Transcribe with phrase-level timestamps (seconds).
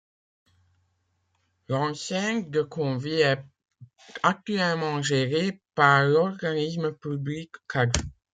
[1.69, 3.37] L'enceinte de Conwy est
[4.23, 8.01] actuellement gérée par l'organisme public Cadw.